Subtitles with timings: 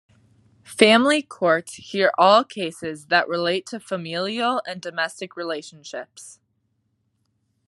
[0.65, 6.39] Family courts hear all cases that relate to familial and domestic relationships.